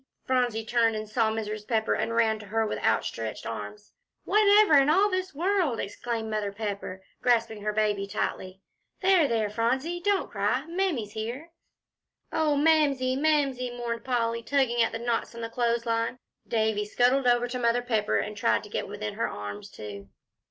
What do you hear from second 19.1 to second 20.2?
her arms, too.